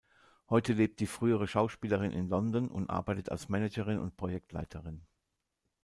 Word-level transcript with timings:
Heute 0.49 0.73
lebt 0.73 0.99
die 0.99 1.05
frühere 1.05 1.45
Schauspielerin 1.47 2.09
in 2.11 2.27
London 2.27 2.69
und 2.71 2.89
arbeitet 2.89 3.29
als 3.29 3.49
Managerin 3.49 3.99
und 3.99 4.17
Projektleiterin. 4.17 5.05